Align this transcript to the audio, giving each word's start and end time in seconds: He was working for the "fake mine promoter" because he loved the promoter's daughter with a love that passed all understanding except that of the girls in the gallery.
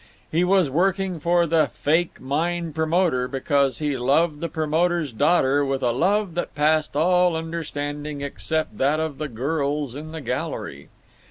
He 0.31 0.43
was 0.43 0.71
working 0.71 1.19
for 1.19 1.45
the 1.45 1.69
"fake 1.75 2.19
mine 2.19 2.73
promoter" 2.73 3.27
because 3.27 3.77
he 3.77 3.95
loved 3.97 4.39
the 4.39 4.49
promoter's 4.49 5.11
daughter 5.11 5.63
with 5.63 5.83
a 5.83 5.91
love 5.91 6.33
that 6.33 6.55
passed 6.55 6.95
all 6.95 7.35
understanding 7.35 8.21
except 8.21 8.79
that 8.79 8.99
of 8.99 9.19
the 9.19 9.27
girls 9.27 9.93
in 9.95 10.11
the 10.11 10.19
gallery. 10.21 10.89